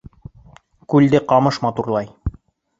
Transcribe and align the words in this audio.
Күлде 0.95 1.23
ҡамыш 1.33 1.63
матурлай 1.69 2.13